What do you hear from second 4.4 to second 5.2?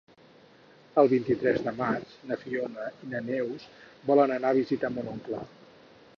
a visitar mon